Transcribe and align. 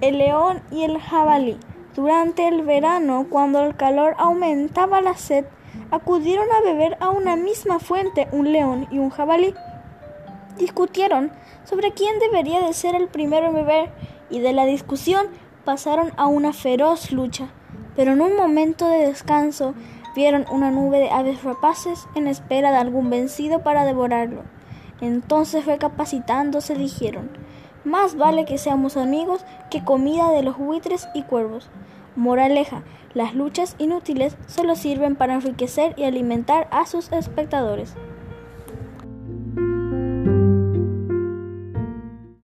el 0.00 0.18
león 0.18 0.62
y 0.70 0.82
el 0.82 0.98
jabalí. 0.98 1.58
Durante 1.94 2.48
el 2.48 2.62
verano, 2.62 3.26
cuando 3.28 3.60
el 3.64 3.76
calor 3.76 4.14
aumentaba 4.18 5.00
la 5.00 5.14
sed, 5.16 5.44
acudieron 5.90 6.46
a 6.52 6.62
beber 6.62 6.96
a 7.00 7.10
una 7.10 7.36
misma 7.36 7.78
fuente 7.78 8.28
un 8.32 8.52
león 8.52 8.86
y 8.90 8.98
un 8.98 9.10
jabalí. 9.10 9.54
Discutieron 10.56 11.32
sobre 11.64 11.92
quién 11.92 12.18
debería 12.18 12.60
de 12.60 12.72
ser 12.72 12.94
el 12.94 13.08
primero 13.08 13.46
en 13.48 13.54
beber 13.54 13.90
y 14.30 14.40
de 14.40 14.52
la 14.52 14.64
discusión 14.64 15.26
pasaron 15.64 16.12
a 16.16 16.26
una 16.26 16.52
feroz 16.52 17.12
lucha. 17.12 17.48
Pero 17.96 18.12
en 18.12 18.20
un 18.20 18.36
momento 18.36 18.88
de 18.88 19.06
descanso 19.06 19.74
vieron 20.14 20.46
una 20.50 20.70
nube 20.70 20.98
de 20.98 21.10
aves 21.10 21.42
rapaces 21.42 22.06
en 22.14 22.26
espera 22.26 22.70
de 22.70 22.78
algún 22.78 23.10
vencido 23.10 23.62
para 23.62 23.84
devorarlo. 23.84 24.42
Entonces 25.00 25.66
recapacitándose 25.66 26.74
dijeron, 26.74 27.30
más 27.84 28.16
vale 28.16 28.44
que 28.44 28.58
seamos 28.58 28.96
amigos 28.96 29.44
que 29.70 29.84
comida 29.84 30.30
de 30.30 30.42
los 30.42 30.58
buitres 30.58 31.08
y 31.14 31.22
cuervos. 31.22 31.68
Moraleja, 32.16 32.82
las 33.14 33.34
luchas 33.34 33.74
inútiles 33.78 34.36
solo 34.46 34.76
sirven 34.76 35.16
para 35.16 35.34
enriquecer 35.34 35.94
y 35.96 36.04
alimentar 36.04 36.68
a 36.70 36.86
sus 36.86 37.10
espectadores. 37.12 37.94